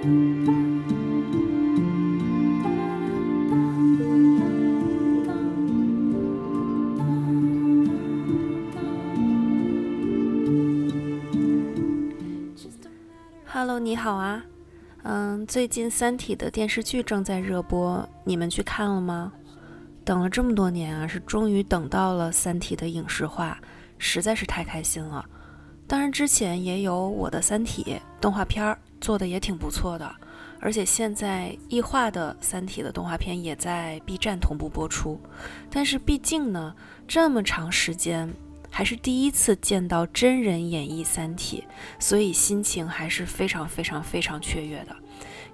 [0.00, 0.20] Hello，
[13.80, 14.44] 你好啊。
[15.02, 19.32] 嗯，最近《三体》的电视剧正在热播，你们去看了吗？
[20.04, 23.58] 等了这么多年啊，是终于等到了《三体》的影视化，
[23.98, 25.24] 实在是太开心了。
[25.88, 27.82] 当然，之前也有《我的三体》
[28.20, 28.78] 动画片儿，
[29.08, 30.14] 做的也挺不错的。
[30.60, 35.18] 而且现在异化的《三体》的动画片也在 B 站同步播出。
[35.70, 36.74] 但是毕竟呢，
[37.06, 38.28] 这么长时间。
[38.70, 41.64] 还是第一次见到真人演绎《三体》，
[41.98, 44.94] 所以心情还是非常非常非常雀跃的，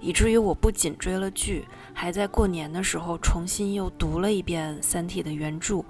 [0.01, 5.81] 以至于我不仅追了剧，还在过年的时候重新又读了一遍《三体》的原著。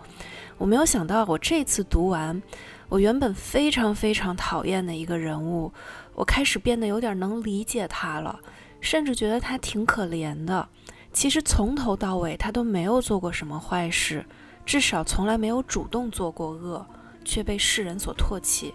[0.59, 2.41] 我没有想到，我这次读完，
[2.89, 5.73] 我原本非常非常讨厌的一个人物，
[6.15, 8.39] 我开始变得有点能理解他了，
[8.81, 10.67] 甚至觉得他挺可怜的。
[11.13, 14.25] 其实从头到尾，他都没有做过什么坏事，
[14.65, 16.83] 至少从来没有主动做过恶。
[17.27, 18.71] 却被世人所唾弃，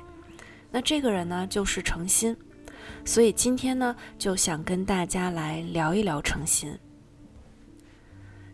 [0.73, 2.37] 那这个人呢，就是诚心。
[3.05, 6.77] 所以今天呢，就想跟大家来聊一聊诚心。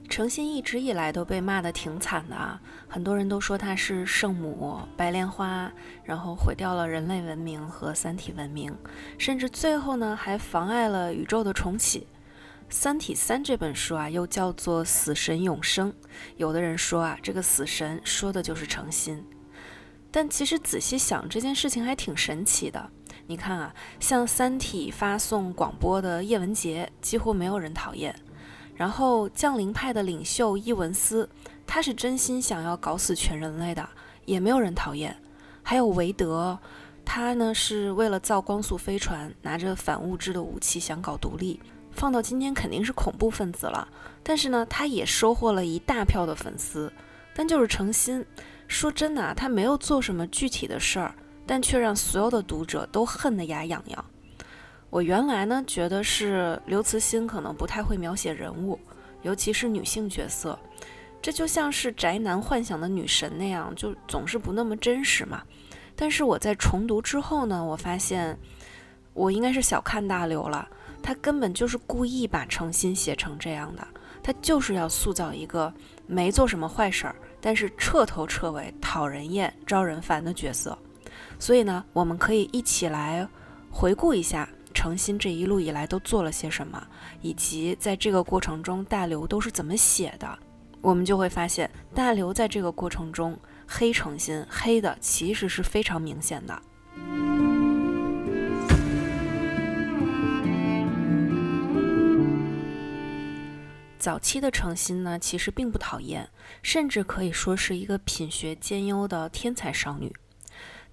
[0.08, 5.70] 程心一直以来都被骂得挺惨的啊，很多人都说他是圣母、白莲花，
[6.04, 8.74] 然后毁掉了人类文明和三体文明，
[9.18, 12.00] 甚至最后呢，还妨碍了宇宙的重启。
[12.68, 15.92] 《三体三》这本书啊，又叫做《死神永生》，
[16.36, 19.24] 有的人说啊，这个死神说的就是程心。
[20.10, 22.90] 但其实仔细想，这件事情还挺神奇的。
[23.28, 28.12] 你看啊，向《三体》发送广播的叶文洁，几乎没有人讨厌；
[28.76, 31.28] 然后降临派的领袖伊文斯，
[31.66, 33.88] 他是真心想要搞死全人类的，
[34.24, 35.16] 也没有人讨厌。
[35.62, 36.58] 还有韦德，
[37.04, 41.58] 他呢是为了造光速飞船，拿着反物质的武器想搞独立，
[41.90, 43.88] 放到今天肯定是恐怖分子了。
[44.22, 46.92] 但是呢，他也收获了一大票的粉丝。
[47.34, 48.24] 但就是诚心。
[48.68, 51.14] 说真的，他没有做什么具体的事儿，
[51.46, 54.04] 但却让所有的读者都恨得牙痒痒。
[54.90, 58.78] 我原来呢觉得是刘慈欣可能不太会描写人物，
[59.22, 60.58] 尤其是女性角色，
[61.20, 65.42] 这就像是宅男幻想的女神那样，就总是不那么真实嘛。
[65.94, 68.38] 但是我在重读之后呢，我发现
[69.12, 70.68] 我应该是小看大刘了，
[71.02, 73.86] 他根本就是故意把诚心写成这样的，
[74.22, 75.72] 他就是要塑造一个
[76.06, 77.16] 没做什么坏事儿。
[77.40, 80.76] 但是彻头彻尾讨人厌、招人烦的角色，
[81.38, 83.28] 所以呢，我们可以一起来
[83.70, 84.48] 回顾一下
[84.86, 86.80] 诚心这一路以来都做了些什么，
[87.20, 90.38] 以及在这个过程中大刘都是怎么写的。
[90.80, 93.36] 我们就会发现，大刘在这个过程中
[93.66, 96.62] 黑诚心黑的其实是非常明显的。
[103.98, 106.30] 早期的程心呢，其实并不讨厌，
[106.62, 110.14] 甚至可以说是一个品学兼优的天才少女。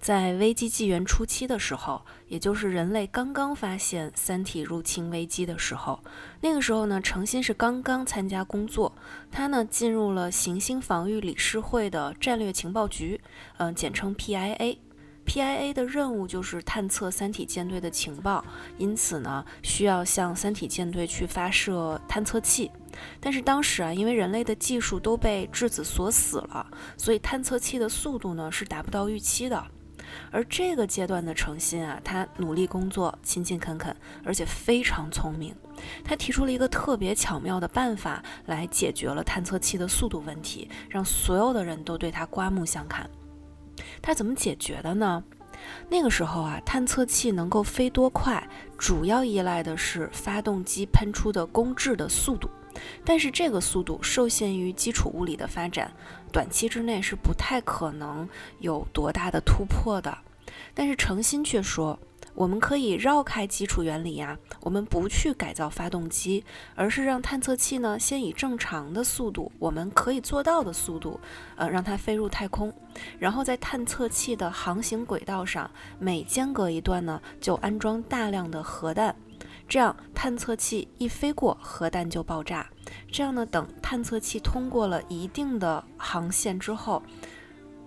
[0.04, 5.98] 在危机纪元初期的时候，也就是人类刚刚发现三体入侵危机的时候，
[6.42, 8.94] 那个时候呢，程心是刚刚参加工作，
[9.32, 13.18] 他呢进入了行星防御理事会的战略情报局，
[13.56, 14.76] 嗯，简称 PIA。
[15.24, 18.44] PIA 的任务就是探测三体舰队的情报，
[18.76, 22.70] 因此呢，需要向三体舰队去发射探测器。
[23.18, 29.64] 但是当时啊，因为人类的技术都被质子锁死了，所以探测器的速度呢是达不到预期的。
[30.30, 33.94] 而这个阶段的程心啊，他努力工作，勤勤恳恳，
[34.24, 35.54] 而且非常聪明。
[36.04, 43.08] 他提出了一个特别巧妙的办法来解决了探测器的速度问题，让所有的人都对他刮目相看。
[44.00, 45.22] 他怎么解决的呢？
[45.88, 52.50] 那个时候啊，探测器能够飞多快，主要依赖的是发动机喷出的工质的速度。
[53.04, 55.92] 但是这个速度受限于基础物理的发展，
[56.32, 58.28] 短期之内是不太可能
[58.60, 60.16] 有多大的突破的。
[60.72, 61.98] 但是程心却说，
[62.34, 66.44] 我们可以绕开基础原理呀，我们不去改造发动机，
[66.74, 71.18] 而是让探测器呢先以正常的速度，我们可以做到的速度，
[71.56, 72.72] 呃，让它飞入太空，
[73.18, 79.14] 然后在探测器的航行轨道上每间隔一段呢就安装大量的核弹。
[79.66, 82.68] 这样，探测器一飞过，核弹就爆炸。
[83.10, 87.02] 这样呢，等探测器通过了一定的航线之后，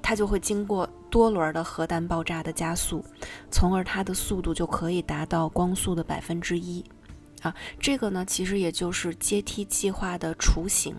[0.01, 3.05] 它就会经过多轮的核弹爆炸的加速，
[3.51, 6.83] 从而它的速度就可以达到光速的百分之一。
[7.43, 10.95] 啊，这个呢，其实也就是阶梯计划的雏形。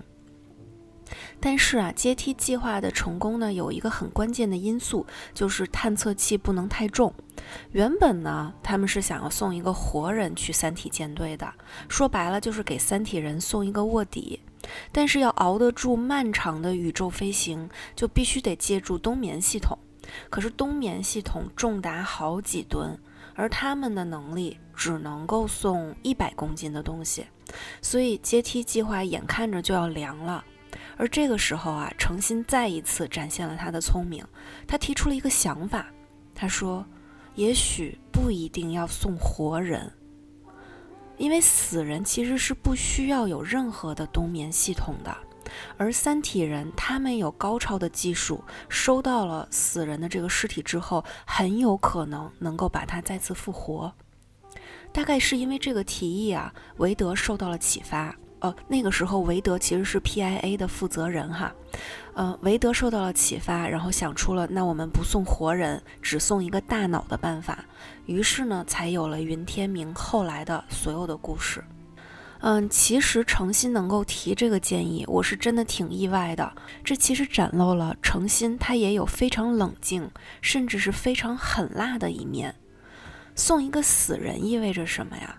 [1.40, 7.12] 但是啊，阶梯计划的成功呢，有一个很关键的因素，就是探测器不能太重。
[7.72, 11.52] 原本呢，他们是想要送一个活人去三体舰队的，
[11.88, 14.40] 说白了就是给三体人送一个卧底。
[14.92, 19.78] 但是要熬得住漫长的宇宙飞行，就必须得借助冬眠系统。
[20.28, 22.98] 可是冬眠系统重达好几吨，
[23.34, 27.26] 而他们的能力只能够送一百公斤的东西，
[27.80, 30.44] 所以阶梯计划眼看着就要凉了。
[30.98, 34.22] 而这个时候啊，程心再一次展现了他的聪明，
[34.66, 35.86] 他提出了一个想法。
[36.34, 36.84] 他说
[37.36, 39.92] ：“也许不一定要送活人，
[41.16, 45.16] 因为死人其实是不需要有任何的冬眠系统的。
[45.76, 53.92] 而三体人他们有高超的技术，收到了死人的这个尸体之后，很有可能能够把他再次复活。
[54.92, 61.52] 大概是因为这个提议啊，韦德受到了启发。”哦，那个时候韦德其实是 PIA 的负责人哈，
[62.14, 67.64] 呃，韦德受到了启发，然后想出了那我们不送活人，只送一个大脑的办法，
[68.06, 71.64] 于是呢，才有了云天明后来的所有的故事。
[72.40, 76.52] 嗯，其实诚心能够提这个建议，我是真的挺意外的。
[76.84, 80.08] 这其实展露了诚心他也有非常冷静，
[80.40, 82.54] 甚至是非常狠辣的一面。
[83.34, 85.36] 送一个死人意味着什么呀？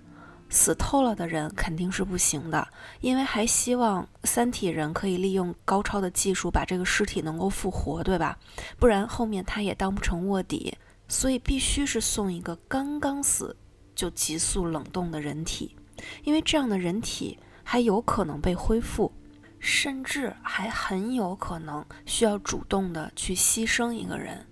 [0.49, 2.67] 死透了的人肯定是不行的，
[3.01, 8.37] 因为还希望三体人可以利用高超的技术把这个尸体能够复活，对吧？
[8.79, 10.75] 不然后面他也当不成卧底，
[11.07, 13.55] 所以必须是送一个刚刚死
[13.95, 15.75] 就急速冷冻的人体，
[16.23, 19.11] 因为这样的人体还有可能被恢复，
[19.59, 24.45] 甚至还很有可能需要主动的去牺牲一个人。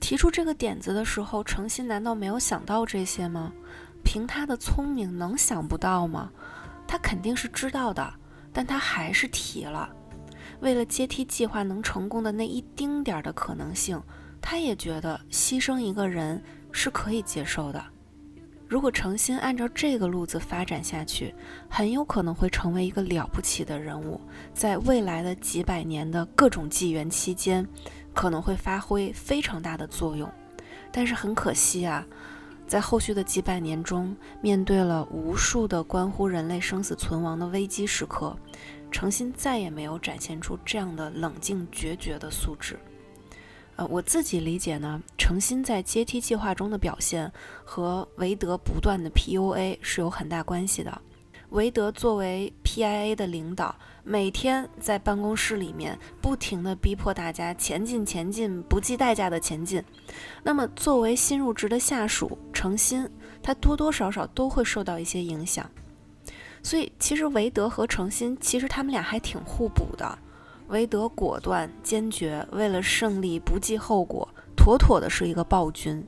[0.00, 3.52] 提出这个点子的时候，程心难道没有想到这些吗？
[4.08, 6.30] 凭他的聪明，能想不到吗？
[6.86, 8.14] 他肯定是知道的，
[8.54, 9.86] 但他还是提了。
[10.60, 14.02] 为了阶梯计划能成功的那一丁点儿的可能性，
[14.40, 17.84] 他也觉得牺牲一个人是可以接受的。
[18.66, 21.34] 如果诚心按照这个路子发展下去，
[21.68, 24.18] 很有可能会成为一个了不起的人物，
[24.54, 27.68] 在未来的几百年的各种纪元期间，
[28.14, 30.32] 可能会发挥非常大的作用。
[30.90, 32.06] 但是很可惜啊。
[32.68, 38.36] 在后续的几百年中，面对了无数的关乎人类生死存亡的危机时刻，
[38.90, 42.78] 诚心再也没有展现出这样的冷静决绝的素质。
[43.76, 47.32] 呃，我自己理解呢，诚心在阶梯计划中的表现
[47.64, 51.00] 和韦德不断的 PUA 是有很大关系的。
[51.50, 59.82] 韦德作为 PIA 的领导，每天在办公室里面不停地逼迫大家前进、前进，不计代价的前进。
[60.42, 63.08] 那么，作为新入职的下属诚心，
[63.42, 65.70] 他多多少少都会受到一些影响。
[66.62, 70.18] 所以，其实韦德和诚心，其实他们俩还挺互补的。
[70.68, 76.04] 韦德果断坚决，为了胜利不计后果，妥妥的是一个暴君。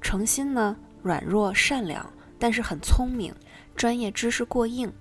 [0.00, 2.08] 诚心呢，软弱善良，
[2.38, 3.34] 但是很聪明。
[3.74, 4.92] 专业知识过硬，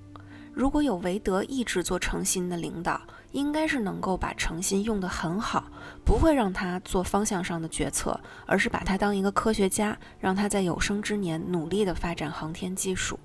[0.53, 3.01] 如果有韦德一直做诚心的领导，
[3.31, 5.65] 应该是能够把诚心用得很好，
[6.05, 13.19] 不会让他做方向上的决策，而是把他当一个科学家，让他在有生之年努力地发展航天技术。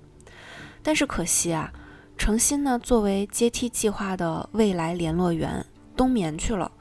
[0.81, 1.71] 但是可惜啊，
[2.17, 5.63] 诚心呢作为阶梯计划的未来联络员
[5.95, 6.71] 冬眠去了，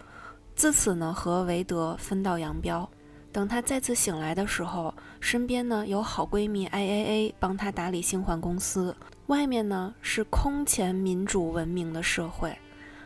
[0.55, 2.89] 自此呢和韦德分道扬镳。
[3.31, 8.97] 等他再次醒来的时候，身边呢有好闺蜜 IAA 帮他打理星环公司，
[9.29, 12.59] 外面呢是空前民主文明的社会，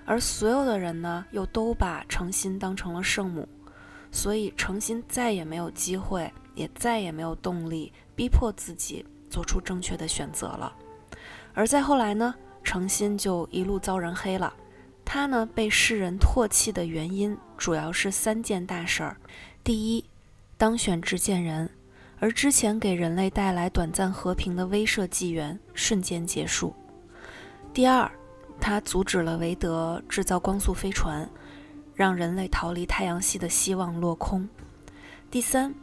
[0.04, 3.48] 而所有的人呢又都把诚心当成了圣母，
[4.12, 10.72] 所以诚心再也没有机会，也再也没有动力逼迫自己做出正确的选择了。
[11.54, 14.54] 而再后来呢，诚心就一路遭人黑了，
[15.04, 19.16] 他呢被世人唾弃的原因主要是三件大事儿，
[19.64, 20.04] 第一。
[20.56, 21.68] 当选执剑人，
[22.22, 26.72] 而之前给人类带来短暂和平的威慑纪元瞬间结束。
[27.74, 28.08] 第二，
[28.60, 31.28] 它阻止了韦德制造光速飞船，
[31.96, 34.48] 让人类逃离太阳系的希望落空。
[35.32, 35.74] 第三，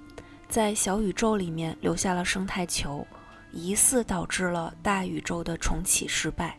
[0.48, 3.06] 在小宇宙里面留下了生态球，
[3.52, 6.58] 疑似导致了大宇宙的重启失败。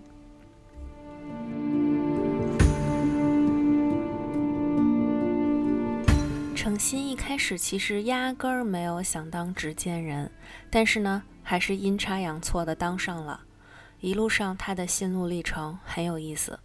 [6.61, 10.31] 程心一开始其实压根儿没有想当执剑人，
[10.69, 13.45] 但是呢，还是阴差阳错的当上了。
[14.01, 16.61] 一路上他的心路历程很有意思。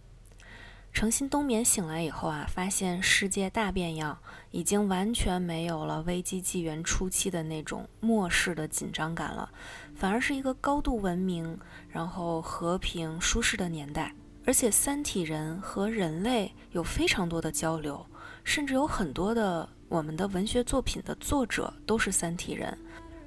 [0.92, 4.18] 程心冬眠醒来以后啊，发现世界大变样，
[4.50, 9.50] 已经完全没有了危机纪元初期的那种末世的紧张感了，
[9.94, 14.14] 反而是一个高度文明、然后和平舒适的年代。
[14.44, 18.06] 而且三体人和人类有非常多的交流，
[18.44, 22.76] 甚至有很多的我们的文学作品的作者都是三体人。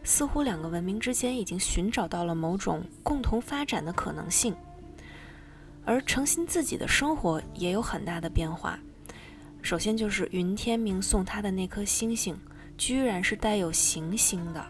[0.03, 4.55] 似乎两个文明之间已经寻找到了某种共同发展的可能性，
[5.83, 8.79] 而程心自己的生活也有很大的变化。
[9.61, 12.39] 首先就是云天明送他的那颗星星，
[12.77, 14.65] 居然是带有行星的。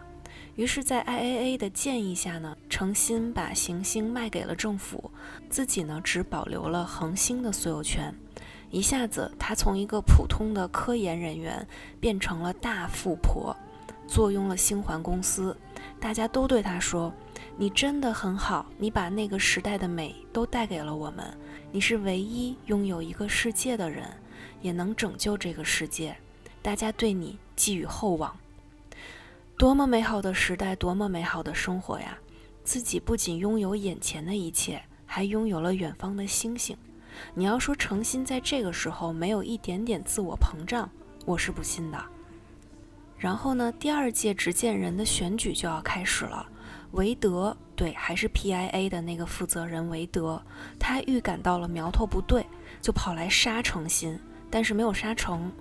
[0.56, 5.10] 于是，在 IAA 的建议下呢，程心把行星卖给了政府，
[5.48, 8.12] 自己呢只保留了恒星的所有权。
[8.70, 11.66] 一下子，他从一个普通的科研人员
[11.98, 13.54] 变成了大富婆。
[14.06, 15.56] 坐拥了星环公司，
[16.00, 17.12] 大家都对他说
[17.56, 21.24] ：“你真的很好，你把那个时代的美都带给了我们。
[21.70, 24.04] 你是唯一拥有一个世界的人，
[24.60, 26.16] 也能拯救这个世界。
[26.60, 28.36] 大家对你寄予厚望。
[29.56, 32.18] 多么美好的时代，多么美好的生活呀！
[32.64, 36.76] 自己不仅拥有眼前的一切，还拥有了远方的星星。
[37.34, 40.90] 你要说诚心在这个时候没有一点点自我膨胀，
[41.24, 42.02] 我是不信的。”
[43.18, 46.46] 然后呢，第二届执剑人的选举就要开始了。
[46.92, 50.42] 韦德，对，还是 PIA 的那个负责人韦德，
[50.78, 52.44] 他预感到了苗头不对，
[52.80, 54.18] 就跑来杀程心，
[54.50, 55.52] 但是没有杀成。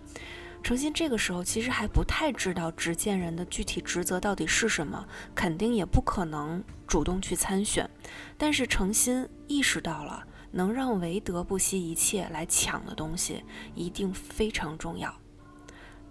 [0.64, 7.90] 程心这个时候其实还不太知道执剑人的具体职责到底是什么，肯定也不可能主动去参选。
[8.38, 13.44] 但是程心意识到了，能让韦德不惜一切来抢的东西，
[13.76, 15.14] 一定非常重要。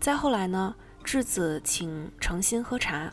[0.01, 0.75] 再后来呢？
[1.05, 3.11] 智子请诚心喝茶，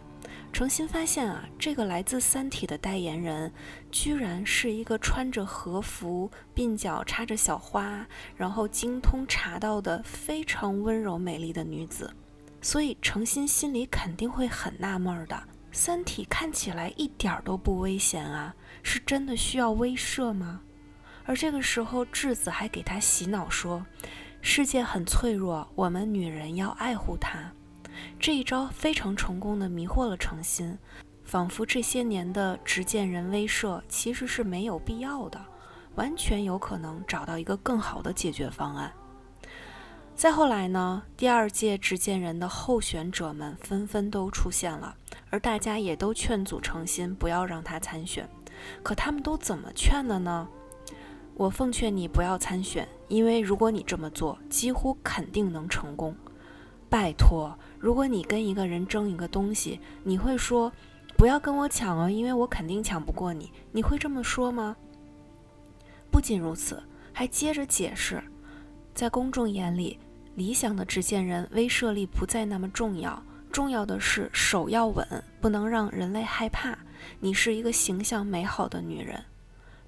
[0.52, 3.54] 诚心发现啊，这个来自《三体》的代言人，
[3.90, 8.06] 居然是一个穿着和服、鬓角插着小花，
[8.36, 12.14] 然后精通茶道的非常温柔美丽的女子。
[12.62, 15.36] 所以诚心心里肯定会很纳闷的：
[15.72, 18.54] 《三体》看起来一点都不危险啊，
[18.84, 20.60] 是真的需要威慑吗？
[21.26, 23.86] 而这个时候，智子还给他洗脑说
[24.42, 27.52] ：“世界很脆弱，我们女人要爱护它。”
[28.20, 30.78] 这一招非常成功的迷惑了程心，
[31.24, 35.44] 仿佛这些年的执剑人威慑其实是没有必要的，
[35.96, 38.92] 完全有可能找到一个更好的解决方案。
[40.14, 44.96] 再后来呢，第二届执剑人的候选者们纷纷都出现了，
[45.30, 48.30] 而大家也都劝阻程心不要让他参选。
[48.84, 50.48] 可他们都怎么劝的呢？
[51.36, 56.16] 我奉劝你不要参选，因为如果你这么做，几乎肯定能成功。
[56.90, 57.54] 拜托。
[57.78, 60.72] 如果你跟一个人争一个东西，你会说
[61.18, 63.52] 不要跟我抢哦，因为我肯定抢不过你。
[63.72, 64.76] 你会这么说吗？
[66.10, 68.24] 不仅如此，还接着解释，
[68.94, 70.00] 在公众眼里，
[70.36, 75.06] 理想的执剑人威慑力不再那么重要，重要的是手要稳，
[75.42, 76.78] 不能让人类害怕。
[77.20, 79.22] 你是一个形象美好的女人，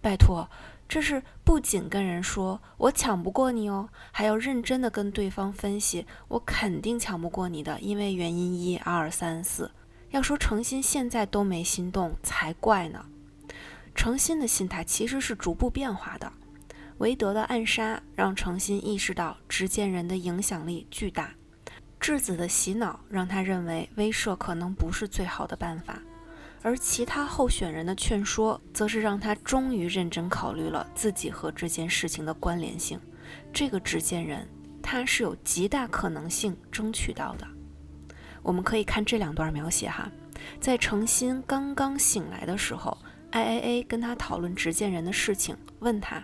[0.07, 0.49] 拜托。
[0.87, 9.69] 这是不仅跟人说我抢不过你哦，还要认真的跟对方分析，我肯定抢不过你的，因为原因一二三四。
[10.11, 13.05] 要说诚心现在都没心动才怪呢。
[13.93, 16.31] 诚心的心态其实是逐步变化的。
[16.99, 21.31] 韦德的暗杀让诚心意识到执剑人的影响力巨大，
[21.99, 25.99] 质子的洗脑让他认为威慑可能不是最好的办法。
[26.67, 32.99] 而其他候选人的劝说，则是让他终于认真考虑了自己和这件事情的关联性。
[33.53, 34.45] 这个执剑人，
[34.83, 37.47] 他是有极大可能性争取到的。
[38.43, 40.11] 我们可以看这两段描写哈，
[40.59, 42.97] 在程心刚刚醒来的时候
[43.31, 46.21] ，IAA 跟他讨论执剑人的事情，问他：“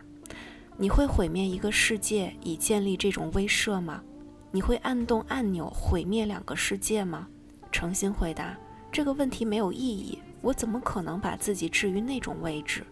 [0.75, 4.03] 你会毁灭一个世界以建立这种威慑吗？
[4.51, 7.29] 你会按动按钮毁灭两个世界吗？”
[7.71, 8.53] 程心回答。
[8.91, 12.83] 这个问题没有意义，我怎么可能把自己置于那种位置？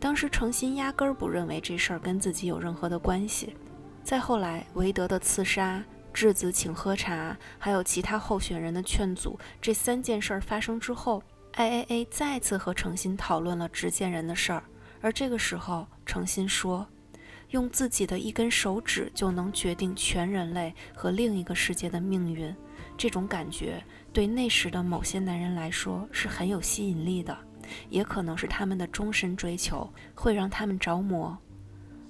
[0.00, 3.54] 当时程心压根儿不认为这事儿跟自己有任何的关系。
[4.02, 14.64] 再后来，韦德的刺杀、质子请喝茶，还有其他候选人的劝阻，这三件事儿发生之后，IAA 再次和程心讨论了执剑人的事儿。
[15.00, 16.84] 而这个时候，程心说
[17.50, 22.52] ：“用自己的一根手指就能决定全人类和另一个世界的命运。”
[23.00, 27.34] 这种感觉对那时的某些男人来说是很有吸引力的，
[27.88, 31.34] 也可能是他们的终身追求，会让他们着魔。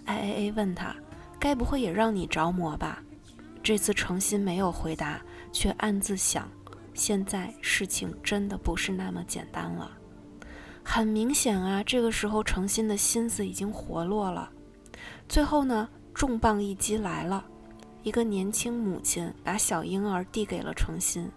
[0.04, 0.96] I A A 问他
[1.38, 3.00] ：“该不会也让你着魔吧？”
[3.62, 6.50] 这次诚心没有回答，却暗自想：
[6.92, 9.96] 现在事情真的不是那么简单了。
[10.82, 14.50] 很明显啊，这个时候诚心的心思已经活络了。
[15.28, 17.46] 最后呢，重磅一击来了。
[18.02, 21.30] 一个年轻母亲把小婴儿递给了程心，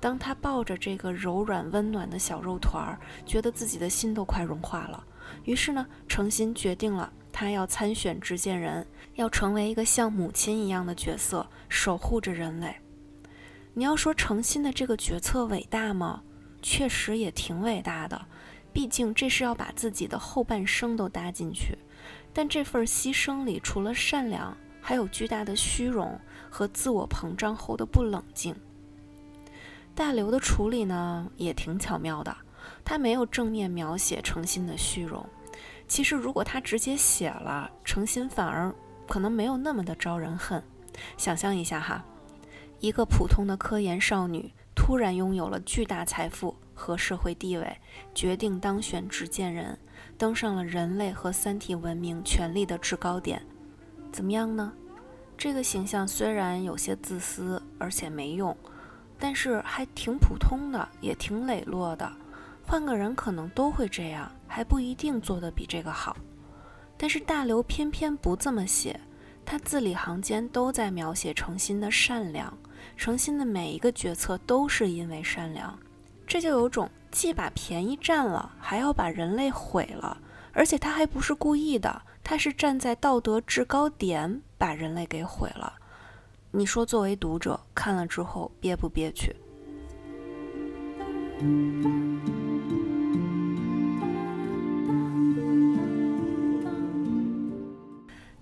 [0.00, 5.04] 当他抱着这个柔软温暖的小肉团儿，觉得自己的心都快融化了。
[5.44, 8.86] 于是呢，程心决定了，他要参选执剑人，
[9.16, 12.74] 要成为一个像母亲一样的角色，守护着人类。
[13.74, 16.22] 你要说诚心的这个决策伟大吗？
[16.62, 18.26] 确实也挺伟大的，
[18.72, 21.76] 毕竟这是要把自己的后半生都搭进去。
[22.32, 24.56] 但这份牺牲里，除了善良，
[24.88, 26.18] 还有巨大的虚荣
[26.48, 28.56] 和自我膨胀后的不冷静。
[29.94, 32.34] 大刘的处理呢，也挺巧妙的，
[32.86, 35.22] 他没有正面描写诚心的虚荣。
[35.86, 38.74] 其实，如果他直接写了，诚心反而
[39.06, 40.62] 可能没有那么的招人恨。
[41.18, 42.02] 想象一下哈。
[42.80, 47.78] 一个普通的科研少女突然拥有了巨大财富和社会地位，
[48.14, 49.78] 决定当选执剑人，
[50.16, 53.44] 登上了人类和三体文明权力的制高点。
[54.12, 54.72] 怎么样呢？
[55.36, 58.56] 这个形象虽然有些自私，而且没用，
[59.18, 62.10] 但是还挺普通的，也挺磊落的。
[62.66, 66.16] 换个人可能都会这样，还不一定做得比这个好。
[66.96, 69.00] 但是大刘偏偏不这么写，
[69.44, 72.52] 他字里行间都在描写诚心的善良。
[72.96, 75.78] 诚心的每一个决策都是因为善良，
[76.26, 80.18] 这就有种既把便宜占了，还要把人类毁了，
[80.52, 85.72] 而且他还不是故意的，他是站在道德制高点把人类给毁了。
[86.50, 89.34] 你说作为读者看了之后憋不憋屈？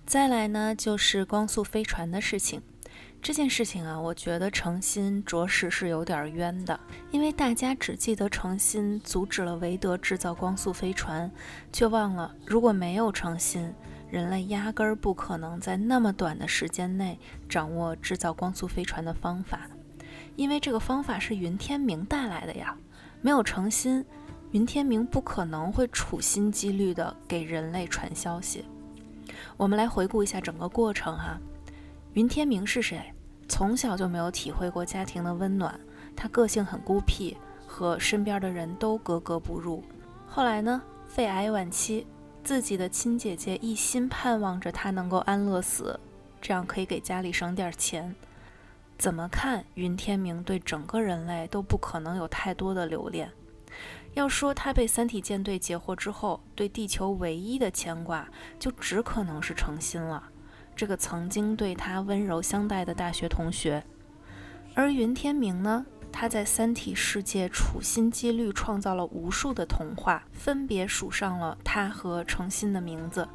[0.05, 2.61] 再来呢，就是光速飞船的事情。
[3.27, 6.79] 这件事情啊，我觉得诚心着实是有点冤的，
[7.11, 11.29] 因为大家只记得诚心阻止了韦德制造光速飞船，
[11.73, 13.75] 却忘了如果没有诚心，
[14.09, 17.19] 人类压根儿不可能在那么短的时间内
[17.49, 19.69] 掌握制造光速飞船的方法，
[20.37, 22.77] 因为这个方法是云天明带来的呀。
[23.23, 24.07] 没有诚心，
[24.53, 28.65] 云天明不可能会处心积虑地给人类传消息。
[29.57, 31.37] 我们来回顾一下整个过程哈，
[32.13, 33.13] 云天明是谁？
[33.49, 35.79] 从小就没有体会过家庭的温暖，
[36.15, 39.83] 他个性很孤僻，和身边的人都格格不入。
[40.27, 42.07] 后来呢，肺癌晚期，
[42.43, 45.99] 自己的亲姐姐一心盼望着他能够安乐死，
[46.41, 48.15] 这样可以给家里省点钱。
[48.99, 53.31] 怎么看，云天明对整个人类都不可能有太多的留恋。
[54.15, 58.27] 要说他被三体舰队截获之后，对地球唯一的牵挂，
[58.59, 60.31] 就只可能是诚心了。
[60.77, 63.83] 这个曾经对他温柔相待的大学同学，
[64.75, 65.87] 而云天明呢？
[66.13, 73.27] 他在三体世界处心积虑创造了无数的童话，分别署上了他和诚心的名字，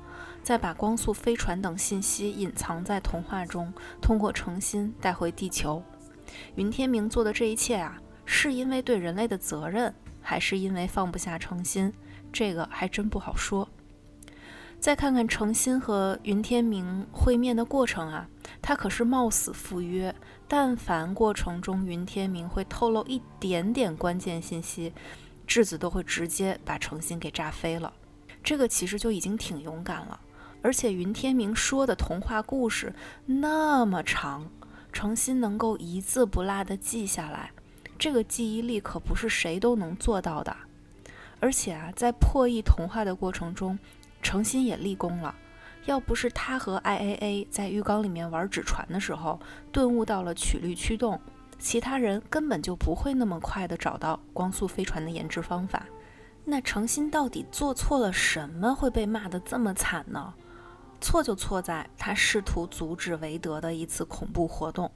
[0.42, 5.84] 再把光速飞船等信息隐藏在童话中，通过诚心带回地球。
[6.56, 11.94] 云天明做的这一切啊，是因为对人类的责任，还是因为放不下诚心？
[12.34, 13.68] 这个还真不好说。
[14.82, 18.28] 再看看诚心和云天明会面的过程啊，
[18.64, 20.14] 他可是冒死赴约。
[20.48, 24.92] 但凡过程中云天明会透露一点点关键信息，
[25.46, 27.94] 质子都会直接把诚心给炸飞了。
[28.44, 30.20] 这个其实就已经挺勇敢了。
[30.64, 32.92] 而且云天明说的童话故事
[33.28, 34.50] 那么长，
[34.92, 37.52] 诚心能够一字不落的记下来，
[38.00, 40.58] 这个记忆力可不是谁都能做到的。
[41.40, 43.78] 而且啊，在破译童话的过程中，
[44.22, 45.34] 诚心也立功了，
[45.86, 49.40] 要不是他和 IAA 在浴缸里面玩纸船的时候
[49.72, 51.20] 顿悟到了曲率驱动，
[51.60, 55.86] 其他人根本就不会那么快的找到光速飞船的研制方法。
[56.44, 60.34] 那诚心到底做错了什么，会被骂得这么惨呢？
[61.00, 64.92] 错就错在他试图阻止韦德的一次恐怖活动。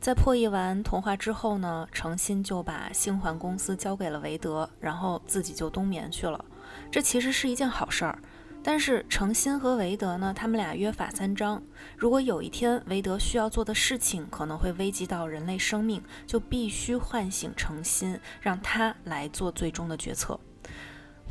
[0.00, 6.44] 在破译完童话之后呢，诚心就把星环公司交给了韦德，然后自己就冬眠去了。
[6.90, 8.18] 这其实是一件好事儿，
[8.64, 11.62] 但是诚心和韦德呢，他们俩约法三章：
[11.96, 20.38] 如果有一天韦德需要做的事情可能会危及到人类生命，就必须唤醒诚心，让他来做最终的决策。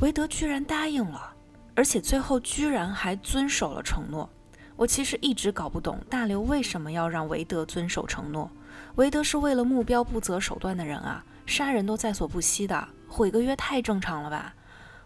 [0.00, 1.34] 韦德居然答应了，
[1.74, 4.28] 而且最后居然还遵守了承诺。
[4.76, 8.50] 我其实一直搞不懂大刘为什么要让韦德遵守承诺。
[8.94, 14.54] 韦德是为了目标不择手段的人啊，杀人都在所不惜的，毁个约太正常了吧？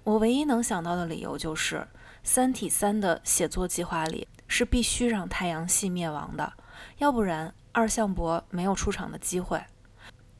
[0.05, 1.77] 我唯一能想到的理由就是
[2.23, 6.53] 《三体三》的写作计划里是必须让太阳系灭亡的，
[6.99, 9.63] 要不然二向箔没有出场的机会。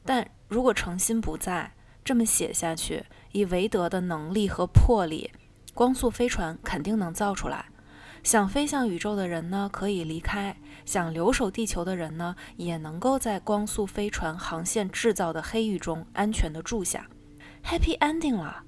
[0.05, 1.73] 但如果诚心不在，
[2.03, 5.31] 这么写下去，以韦德的能力和魄力，
[5.73, 7.65] 光速飞船肯定能造出来。
[8.21, 17.07] 想飞向宇宙的人呢，可以离开；想留守地球的人呢，也能够在光速飞船航线制造的黑域中安全的住下。
[17.63, 18.63] Happy ending 了。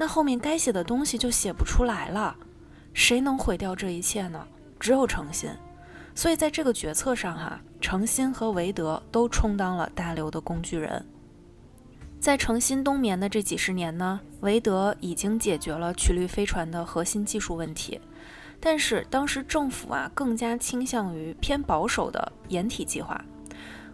[0.00, 2.34] 那后面该写的东西就写不出来了，
[2.94, 4.46] 谁能毁掉这一切呢？
[4.78, 5.50] 只有诚心。
[6.14, 11.04] 所以在这个决策上，哈，诚心和韦德都充当了大刘的工具人。
[12.18, 18.00] 在诚心冬眠的这几十年呢，韦德已经解决了曲率飞船的核心技术问题，
[18.58, 23.22] 但是当时政府啊更加倾向于偏保守的掩体计划。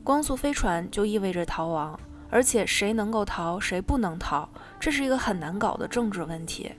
[0.05, 1.99] 光速飞船就意味着逃亡，
[2.31, 6.73] 而且谁能够逃，谁不能逃，这是一个很难搞的政治问题。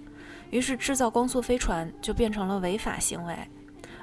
[0.49, 3.35] 于是制造光速飞船就变成了违法行为。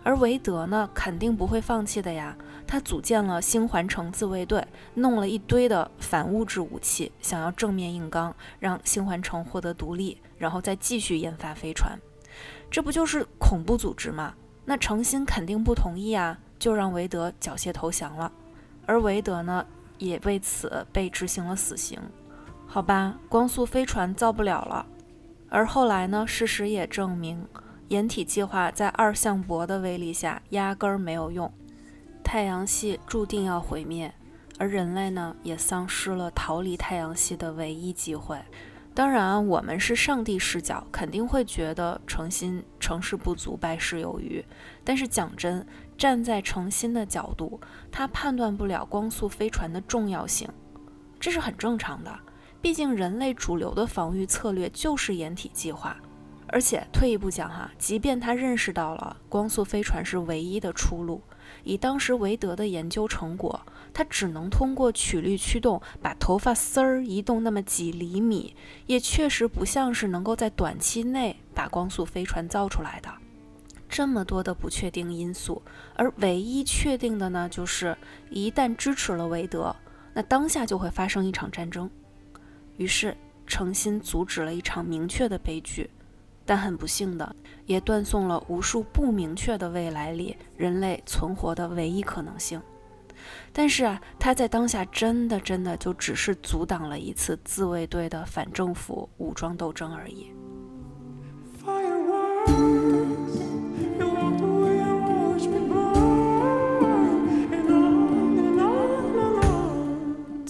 [0.03, 2.37] 而韦德呢，肯定不会放弃的呀。
[2.67, 11.99] 他组建了星环城自卫队，弄了一堆的反物质武器，想要正面硬刚，让星环城获得独立，然后再继续研发飞船。
[12.71, 14.35] 这不就是恐怖组织吗？
[14.67, 18.31] 那诚心肯定不同意啊，就让韦德缴械投降了。
[18.87, 19.65] 而韦德呢，
[19.99, 21.99] 也为此被执行了死刑。
[22.75, 24.85] 好吧，光速飞船造不了了。
[25.49, 27.47] 而后来呢，事实也证明。
[27.87, 31.49] 掩体计划在二向箔的威力下压根儿没有用，
[32.25, 34.13] 太阳系注定要毁灭，
[34.59, 38.37] 而人类呢也丧失了逃离太阳系的唯一机会。
[38.93, 44.45] 当然，我们是上帝视角，肯定会觉得诚心成事不足败事有余。
[44.83, 45.65] 但是讲真，
[45.97, 47.61] 站在诚心的角度，
[47.93, 50.49] 他判断不了光速飞船的重要性，
[51.21, 52.11] 这是很正常的。
[52.65, 55.95] 毕竟人类主流的防御策略就是掩体计划。
[56.47, 61.21] 而且退一步讲哈，即便他认识到了光速飞船是唯一的出路，
[61.63, 63.61] 以当时韦德的研究成果，
[63.93, 73.11] 他只能通过曲率驱动把头发丝儿移动那么几厘米，也确实不像是能够在短期内把光速飞船造出来的。
[73.91, 75.61] 这么多的不确定因素，
[75.97, 77.95] 而唯一确定的呢，就是
[78.31, 79.77] 一旦支持了韦德，
[80.15, 81.91] 那当下就会发生一场战争。
[82.77, 85.91] 于是诚心阻止了一场明确的悲剧。
[86.47, 87.35] 但很不幸的，
[87.65, 92.61] 也断送了无数不明确的未来里人类存活的唯一可能性。
[93.51, 100.31] 但是啊，他在当下真的真的就只是阻挡了一次自卫队的反政府武装斗争而已。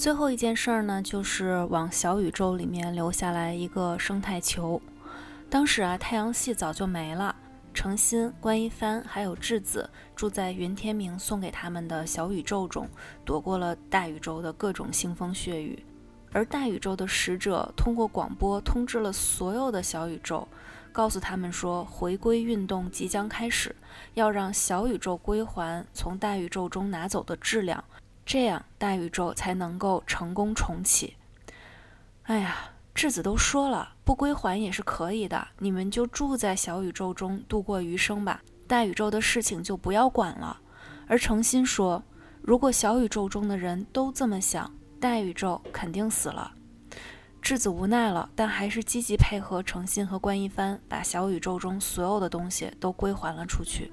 [0.05, 4.79] 最后一件事儿呢，就是往小宇宙里面留下来一个生态球。
[5.49, 7.35] 当时啊，太阳系早就没了。
[7.73, 12.87] 程心、关一帆还有质子住在云天明送给他们的小宇宙中，
[13.25, 15.83] 躲过了大宇宙的各种腥风血雨。
[16.33, 20.47] 而大宇宙的使者通过广播通知了所有的小宇宙，
[20.93, 23.75] 告诉他们说，回归运动即将开始，
[24.13, 27.83] 要让小宇宙归还从大宇宙中拿走的质量，
[28.25, 31.17] 这样大宇宙才能够成功重启。
[32.25, 32.57] 哎呀！
[32.95, 40.61] 质子都说了，不归还也是可以的，你们就住在小宇宙中度过余生吧，大宇宙的事情就不要管了。
[41.09, 42.01] 而诚心说，
[42.41, 46.53] 如果小宇宙中的人都这么想，大宇宙肯定死了。
[47.43, 53.93] 质子无奈了，但还是积极配合诚心和关一帆，把小宇宙中所有的东西都归还了出去。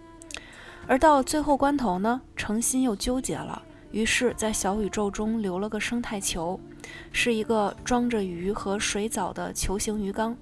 [0.88, 3.64] 而到了最后关头呢，诚心又纠结了。
[3.92, 6.60] 于是，在小宇宙中留了个生态球，
[7.12, 10.36] 是一个装着鱼和水藻的球形鱼缸。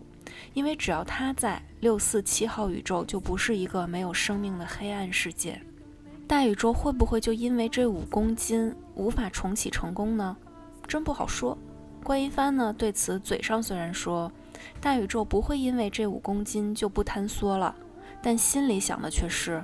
[0.54, 5.60] 因为只要它在，六四七号宇宙就不是一个没有生命的黑暗世界。
[6.28, 10.38] 大宇宙会不会就因为这五公斤无法重启成功呢？
[10.88, 11.58] 真不好说。
[12.04, 14.32] 关一帆呢，对此嘴上虽然说
[14.80, 17.76] 大宇宙不会因为这五公斤就不坍缩了，
[18.22, 19.64] 但心里想的却是。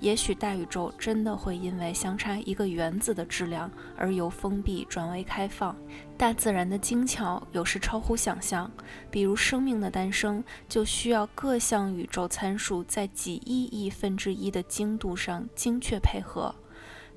[0.00, 5.76] 也许大宇宙真的会因为相差一个原子的质量而由封闭转为开放。
[6.16, 8.70] 大自然的精巧有时超乎想象，
[9.10, 16.54] 比如生命的诞生就需要各项宇宙参数在几亿亿分之一的精度上精确配合。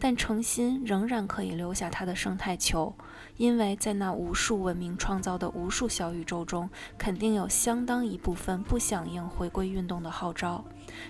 [0.02, 2.96] 但诚心仍然可以留下它的生态球，
[3.36, 10.64] 因为在那无数文明创造的无数小宇宙中，肯定有相当一部分不响应回归运动的号召，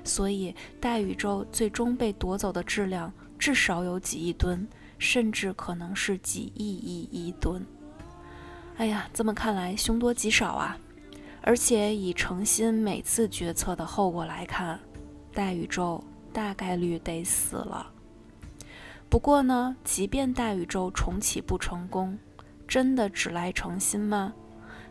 [0.04, 7.66] 所以大宇宙最终被夺走的质量至少有几亿吨，甚至可能是几亿亿亿吨。
[8.78, 10.78] 哎呀，这么看来凶多吉少啊！
[11.42, 14.80] 而且以诚心每次决策的后果来看，
[15.34, 17.92] 大宇宙大概率得死了。
[19.10, 22.18] 不过呢，即便大宇宙重启不成功，
[22.68, 24.34] 真的只赖诚心吗？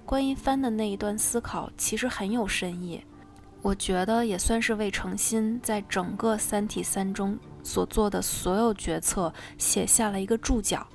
[0.05, 3.03] 关一帆的那一段思考其实很有深意，
[3.61, 10.87] 我觉得也算是为诚心在整个《三体三》中所做的所有决策写下了一个注脚。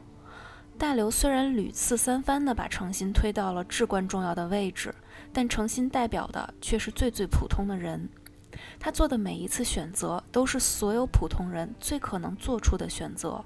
[0.78, 4.94] 大刘虽然屡次三番地把诚心推到了至关重要的位置，
[5.32, 8.10] 但诚心代表的却是最最普通的人。
[8.80, 13.44] 他做的每一次选择，都是所有普通人最可能做出的选择，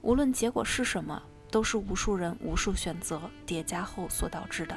[0.00, 4.74] 无论结果是什么，都是无数人无数选择叠加后所导致的。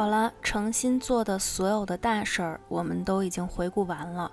[0.00, 4.32] 好了，诚心做的所有的大事儿，我们都已经回顾完了。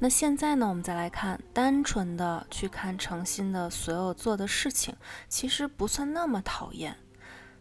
[0.00, 4.92] 那现在呢，我们再来看，单纯的去看诚心的所有做的事情，
[5.28, 6.96] 其实不算那么讨厌。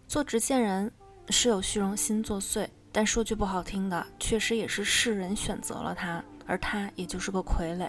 [0.08, 0.92] 做执剑人
[1.30, 7.88] 是有虚荣心作祟，但说句不好听的，确实也是世人选择了他，而他也就是个傀儡。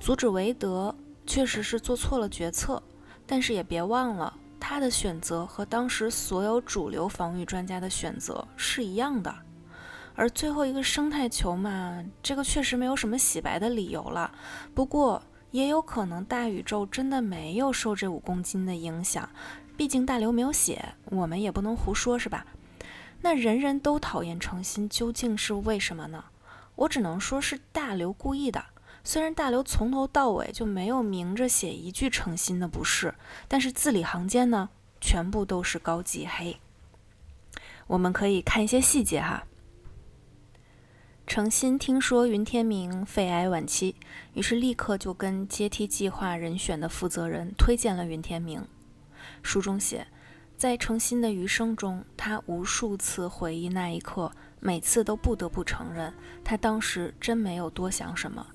[0.00, 0.92] 阻止韦德
[1.24, 2.82] 确实是做错了决策，
[3.24, 4.36] 但是也别忘了。
[4.66, 9.32] 他的选择和当时所有主流防御专家的选择是一样的，
[10.14, 14.32] 而最后一个生态球嘛，这个确实没有什么洗白的理由了。
[14.74, 19.28] 不过也有可能大宇宙真的没有受这五公斤的影响，
[19.76, 22.46] 毕竟大刘没有写，我们也不能胡说，是吧？
[23.20, 26.24] 那人人都讨厌诚心，究竟是为什么呢？
[26.74, 28.64] 我只能说是大刘故意的。
[29.06, 33.14] 虽然大刘从头到尾就没有明着写一句诚心的不是，
[33.46, 36.58] 但是字里行间呢，全部都是高级黑。
[37.86, 39.44] 我们可以看一些细节哈。
[41.26, 43.94] 诚心听说云天明肺癌晚期，
[44.32, 48.66] 于是立刻就跟阶梯计划人选的负责人推荐了云天明。
[49.42, 50.06] 书中写，
[50.56, 56.12] 在诚心的余生中，他无数次回忆那一刻，每次都不得不承认，
[56.42, 58.46] 他当时真没有多想什么。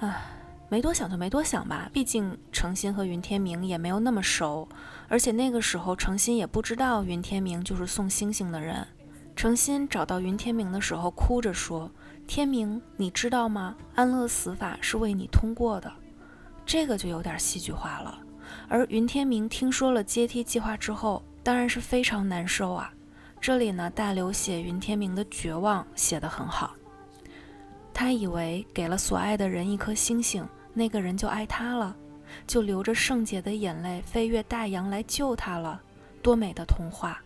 [0.00, 0.20] 唉，
[0.68, 4.68] 没多想就没多想吧，毕竟程心和云天明也没有那么熟，
[5.08, 8.86] 而且那个时候程心也不知道云天明就是送星星的人。
[9.34, 11.90] 程心找到云天明的时候，哭着说
[12.26, 13.76] ：“天明，你知道吗？
[13.94, 15.92] 安乐死法是为你通过的。”
[16.66, 18.18] 这个就有点戏剧化了。
[18.68, 22.92] 而云天明听说了阶梯计划之后，当然是非常难受啊。
[23.40, 26.74] 这里呢，大刘写云天明的绝望写得很好。
[28.00, 31.96] 他以为给了所爱的人一颗星星，那个人就爱他了，
[32.46, 35.82] 就流着圣洁的眼泪飞越大洋来救他了。
[36.22, 37.20] 多美的童话！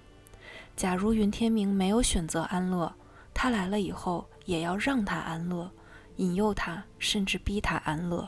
[0.75, 2.91] 假如云天明没有选择安乐，
[3.35, 5.71] 他来了以后也要让他安乐，
[6.17, 8.27] 引诱他，甚至逼他安乐。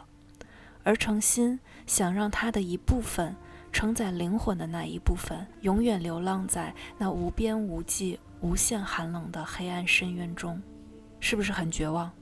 [0.83, 3.35] 而诚心想让他的一部分
[3.73, 10.63] 承载灵魂的那一部分，永远流浪在那无边无际、无限寒冷的黑暗深渊中，
[11.21, 12.13] 是不是很绝望？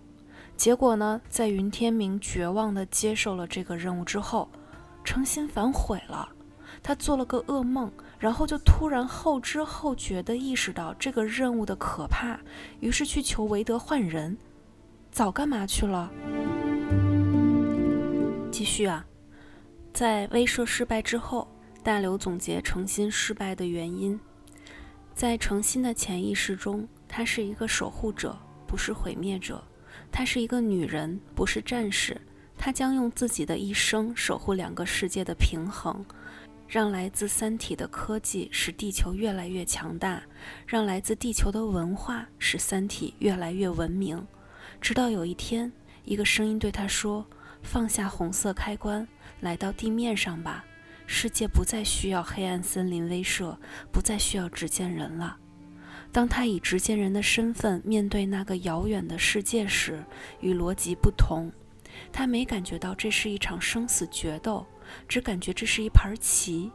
[0.57, 4.49] 结果呢，在云天明绝望地接受了这个任务之后，
[5.03, 6.29] 诚心反悔了。
[6.83, 12.39] 他做了个噩梦，然后就突然后知后觉地意识到这个任务的可怕，
[12.81, 14.37] 于是去求韦德换人。
[15.11, 16.11] 早干嘛去了？
[18.51, 19.05] 继续啊，
[19.93, 21.47] 在威慑失败之后，
[21.83, 24.19] 大刘总结诚心失败的原因，
[25.15, 28.37] 在诚心的潜意识中，他是一个守护者，
[28.67, 29.63] 不是毁灭者。
[30.13, 32.21] 她是一个女人，不是战士。
[32.57, 36.05] 她将用自己的一生守护两个世界的平衡，
[36.69, 40.23] 让来自三体的科技使地球越来越强大，
[40.67, 44.25] 让来自地球的文化使三体越来越文明。
[44.81, 45.73] 直到有一天，
[46.05, 47.27] 一个声音对她说
[47.63, 49.09] ：“放下红色开关，
[49.41, 50.65] 来到地面上吧。
[51.07, 53.57] 世界不再需要黑暗森林威慑，
[53.91, 55.39] 不再需要执剑人了。”
[56.13, 60.05] 当他以执剑人的身份面对那个遥远的世界时，
[60.41, 61.51] 与罗辑不同，
[62.13, 64.67] 他没感觉到这是一场生死决斗，
[65.09, 66.71] 只感觉这是一盘棋。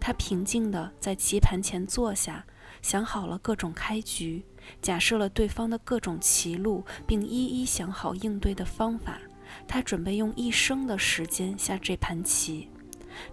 [0.00, 2.42] 他平静地在棋盘前坐下，
[2.80, 4.42] 想好了各种开局，
[4.80, 9.20] 假设了对方的各种棋路，并一一想好应对的方法。
[9.68, 12.70] 他准备用一生的时间下这盘棋，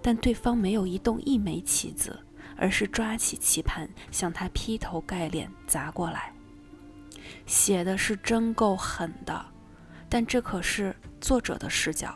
[0.02, 2.20] 但对方没有移动一枚棋子。
[2.58, 6.34] 而是抓起棋盘向他劈头盖脸砸过来，
[7.46, 9.46] 写的是真够狠的，
[10.10, 12.14] 但这可是作者的视角，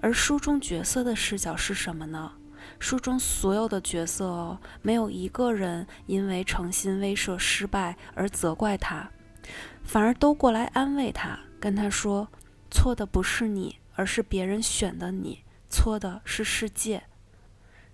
[0.00, 2.32] 而书中角色的视角是什么呢？
[2.78, 9.10] 书中所有的角色哦，没有一个人因为诚心威慑失败而责怪他，
[9.82, 12.28] 反而都过来安慰他，跟他说
[12.70, 17.02] ：“错的不是你，而是别人选的你，错的是世界。”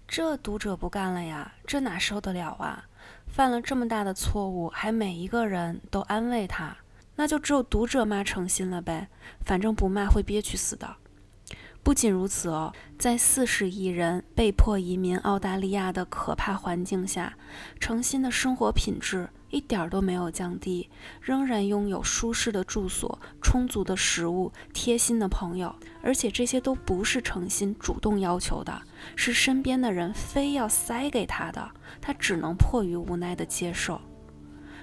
[0.08, 2.86] 这读者不干了呀，这哪受得了啊！
[3.26, 6.74] 犯了这么大的错误，还每一个人都安慰他，
[7.16, 9.08] 那就只有读者骂诚心了呗。
[9.44, 10.96] 反正不骂会憋屈死的。
[11.82, 17.34] 不仅如此哦，在四十亿人被迫移民澳大利亚的可怕环境下，
[17.78, 20.88] 诚心的生活品质一点都没有降低，
[21.20, 28.82] 仍然拥有舒适的住所、充足的食物、贴心的朋友，而且这些都不是诚心主动要求的，
[29.16, 34.00] 是身边的人非要塞给他的，他只能迫于无奈的接受。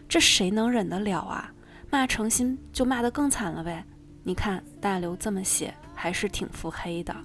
[0.10, 1.52] 这谁能忍得了啊？
[1.92, 3.86] 骂诚心就骂得更惨了呗。
[4.24, 7.16] 你看大刘这么写，还是挺腹黑的。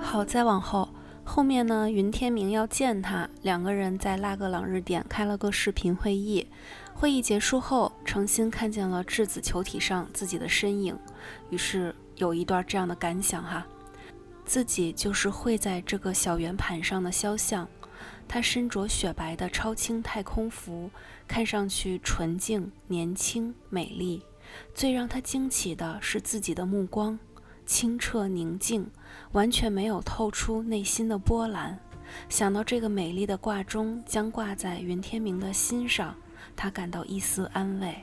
[0.00, 0.88] 好，再往后。
[1.28, 6.48] 后面呢，云天明要见他，两个人在拉格朗日点开了个视频会议。
[6.94, 10.98] 会议结束后，程心看见了质子球体上自己的身影，
[11.50, 13.66] 于是有一段这样的感想哈：
[14.46, 17.68] 自己就是绘在这个小圆盘上的肖像。
[18.26, 20.90] 他身着雪白的超轻太空服，
[21.28, 24.22] 看上去纯净、年轻、美丽。
[24.74, 27.18] 最让他惊奇的是自己的目光。
[27.68, 28.90] 清澈宁静，
[29.32, 31.78] 完全没有透出内心的波澜。
[32.30, 36.14] 想到这个美丽的挂钟将挂在云天明的心上，
[36.56, 37.94] 他感到一丝安慰。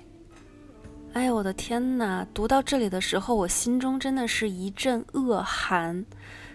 [1.14, 2.24] 哎呀，我的天哪！
[2.32, 6.06] 读到这里的时候，我心中真的是一阵恶寒。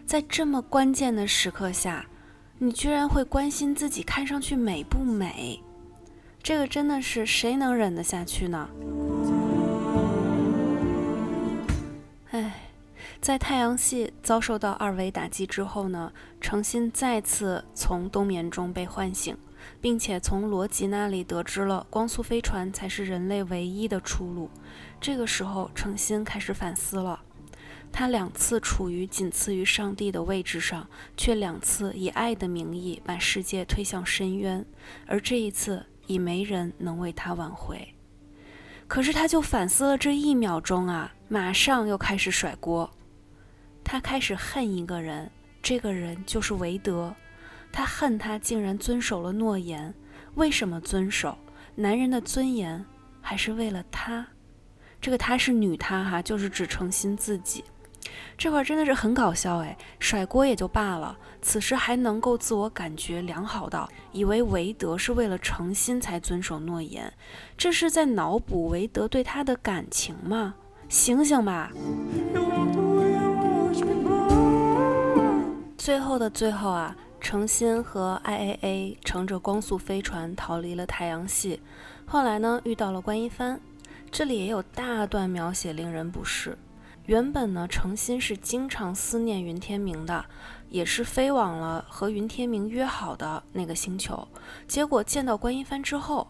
[0.06, 2.06] 在这么关键的时刻下，
[2.58, 5.60] 你居然会关心自己看上去美不美？
[6.40, 8.68] 这个真的是谁能忍得下去呢？
[13.20, 19.37] 在太阳系遭受到二维打击之后呢，诚心再次从冬眠中被唤醒，
[19.78, 24.48] 并且从罗辑那里得知了光速飞船才是人类唯一的出路。
[24.98, 27.20] 这个时候，诚心开始反思了。
[27.92, 34.64] 他两次处于仅次于上帝的位置上，却两次以爱的名义把世界推向深渊，
[35.06, 37.94] 而这一次已没人能为他挽回。
[38.87, 42.90] 可是，他就反思了这一秒钟啊，马上又开始甩锅。
[43.84, 45.30] 他开始恨一个人，
[45.62, 47.14] 这个人就是韦德。
[47.72, 49.92] 他恨他竟然遵守了诺言。
[50.34, 51.36] 为什么遵守？
[51.74, 52.84] 男人的尊严，
[53.20, 54.26] 还是为了他？
[55.00, 57.64] 这个他是女他哈，就是指诚心自己。
[58.36, 67.12] 这块真的是很搞笑哎，甩锅也就罢了，此时还能够自我感觉良好到以为韦德是为了诚心才遵守诺言，
[67.56, 70.54] 这是在脑补韦德对他的感情吗？
[70.88, 71.70] 醒醒吧！
[75.80, 81.62] 最后的最后啊，程心和 IAA 乘着光速飞船逃离了太阳系。
[82.04, 83.58] 后来呢，遇到了观音帆，
[84.10, 86.58] 这里也有大段描写令人不适。
[87.06, 90.22] 原本呢，程心是经常思念云天明的，
[90.68, 94.28] 也是飞往了和云天明约好的那个星球。
[94.68, 96.28] 结果见到观音帆之后。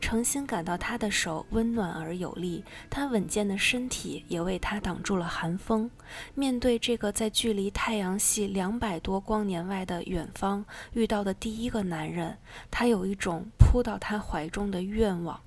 [0.00, 5.88] 诚心感到他的手温暖而有力，他稳健的身体也为他挡住了寒风。
[6.34, 12.36] 面对这个在距离太阳系两百多光年外的远方遇到的第一个男人，
[12.70, 15.38] 他有一种扑到他怀中的愿望，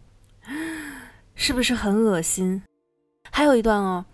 [1.35, 2.61] 是不是很恶心？
[3.31, 4.05] 还有一段哦，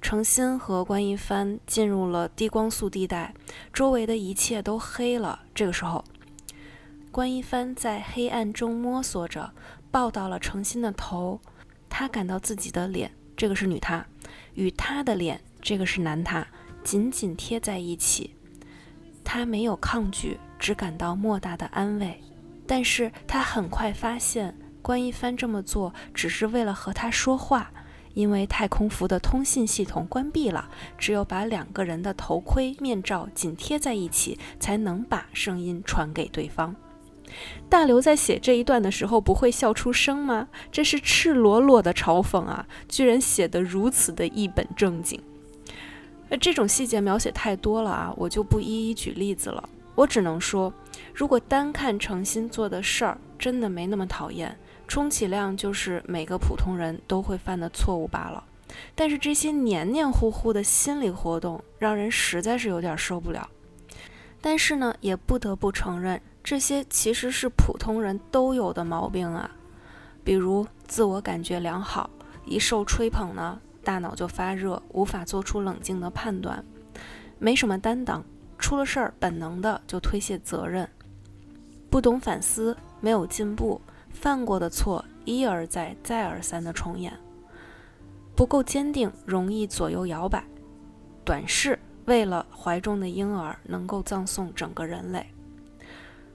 [0.00, 3.34] 诚心和关一帆进入了低光速地带，
[3.72, 5.40] 周围的一切都黑了。
[5.54, 6.04] 这个时候，
[7.10, 9.52] 关一帆在黑暗中摸索着。
[9.90, 11.40] 抱到了诚心的头，
[11.88, 14.06] 他感到自己的脸，这个是女他，
[14.54, 16.46] 与他的脸，这个是男他，
[16.84, 18.34] 紧紧贴在一起。
[19.24, 22.22] 他没有抗拒，只感到莫大的安慰。
[22.66, 27.70] 但是他很快发现，关一帆这么做只是为了和他说话，
[28.14, 36.74] 因为太空服的通信系统关闭了，只有把两个人的头盔面罩紧贴在一起，才能把声音传给对方。
[37.68, 40.48] 大刘在写这一段的时候不会笑出声吗？
[40.72, 42.66] 这是赤裸裸的嘲讽啊！
[42.88, 45.20] 居然写得如此的一本正经。
[46.30, 49.68] 那这种细节描写太多了啊，我就不一一举例子了。
[49.94, 50.72] 我只能说，
[51.12, 58.44] 如果单看诚心做的事儿，真的没那么讨厌，充其量就是每个普通人都会犯的错误罢了。
[58.94, 63.48] 但是这些黏黏糊糊的心理活动，让人实在是有点受不了。
[64.40, 66.20] 但是呢，也不得不承认。
[66.48, 69.50] 这些其实是普通人都有的毛病啊，
[70.24, 72.08] 比如自我感觉良好，
[72.46, 76.64] 一受吹捧呢，大脑就发热，无法做出冷静的判断，
[77.38, 78.24] 没什么担当，
[78.58, 80.88] 出了事儿本能的就推卸责任，
[81.90, 83.78] 不懂反思，没有进步，
[84.08, 87.12] 犯过的错一而再再而三的重演，
[88.34, 90.42] 不够坚定，容易左右摇摆，
[91.26, 95.26] 短视，为了怀中的婴儿能够葬送整个人类。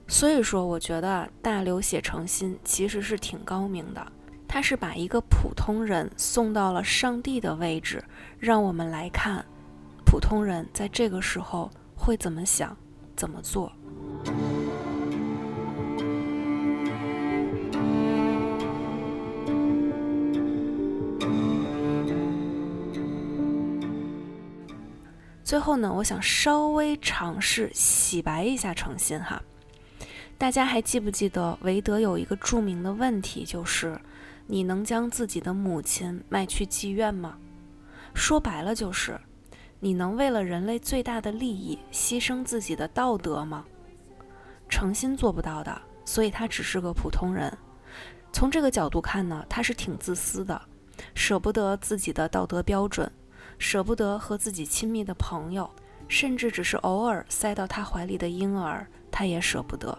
[0.06, 4.06] 所以说，我觉得大刘写诚心其实是挺高明的。
[4.46, 8.02] 他是把一个普通人送到了上帝的位置，
[8.38, 9.44] 让我们来看
[10.06, 12.76] 普通人在这个时候会怎么想、
[13.16, 13.72] 怎么做。
[25.42, 29.42] 最后呢，我想稍微尝试洗白一下诚心哈。
[30.44, 33.98] 大家还记不记得韦德有一个著名的问题，就是
[34.46, 37.38] 你能将自己的母亲卖去妓院吗？
[38.12, 39.18] 说白了就是，
[39.80, 43.64] 你能为了人类最大的利益牺牲自己的道德吗？
[44.68, 47.50] 诚心做不到的，所以他只是个普通人。
[48.30, 50.60] 从这个角度看呢，他是挺自私的，
[51.14, 53.10] 舍不得自己的道德标准。
[53.58, 55.70] 舍不得和自己亲密的朋友，
[56.06, 59.98] 甚至只是偶尔塞到他怀里的婴儿，他也舍不得。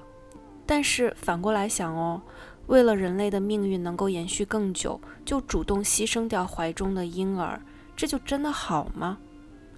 [0.65, 2.21] 但是反过来想哦，
[2.67, 7.61] 为了人类的命运能够延续更久，就主动牺牲掉怀中的婴儿，
[7.95, 9.17] 这就真的好吗？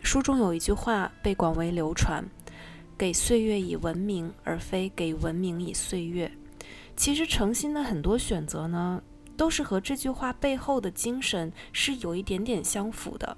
[0.01, 2.23] 书中有一句话被广为流传
[2.97, 6.31] ：“给岁月以文明，而非给文明以岁月。”
[6.95, 9.01] 其实诚心的很多选择呢，
[9.35, 13.37] 都是和这句话背后的精神是有一点点相符的。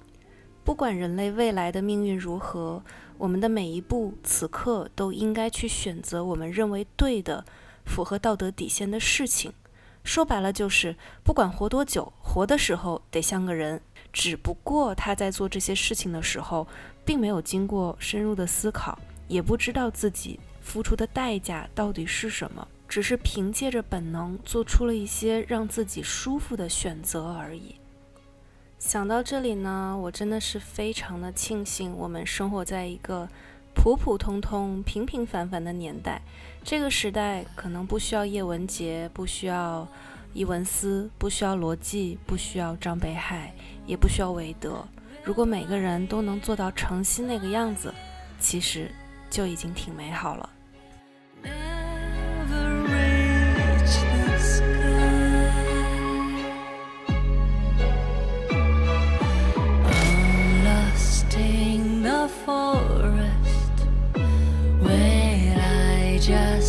[0.64, 2.84] 不管人类未来的命运如何，
[3.20, 7.44] 我们的每一步此刻都应该去选择我们认为对的、
[7.86, 9.52] 符合道德底线的事情。
[10.06, 13.82] 说白了就是，不管活多久，活的时候得像个人。
[14.14, 16.66] 只不过他在做这些事情的时候，
[17.04, 18.98] 并没有经过深入的思考，
[19.28, 27.76] 也不知道自己付出的代价到底是什么，只是凭借着本能做出了一些让自己舒服的选择而已。
[28.80, 33.28] 想到这里呢，我真的是非常的庆幸，我们生活在一个
[33.76, 36.22] 普普通通、平平凡凡的年代。
[36.64, 39.86] 这个时代可能不需要叶文洁，不需要
[40.34, 43.54] 伊文斯，不需要罗辑，不需要张北海，
[43.86, 44.88] 也不需要韦德。
[45.26, 47.94] 如果每个人都能做到诚心那个样子，
[48.40, 48.90] 其实
[49.30, 50.50] 就已经挺美好了。
[62.30, 63.78] forest.
[65.58, 66.69] I just